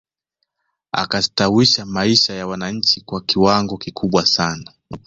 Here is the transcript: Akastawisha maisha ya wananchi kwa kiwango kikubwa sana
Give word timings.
Akastawisha 0.93 1.85
maisha 1.85 2.33
ya 2.33 2.47
wananchi 2.47 3.01
kwa 3.01 3.21
kiwango 3.21 3.77
kikubwa 3.77 4.25
sana 4.25 4.71